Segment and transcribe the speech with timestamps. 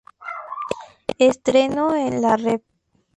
[1.19, 2.63] Estreno en la Rep.